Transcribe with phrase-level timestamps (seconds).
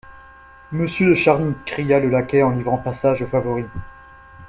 [0.71, 1.53] Monsieur de Charny!
[1.63, 3.65] cria le laquais en livrant passage au favori.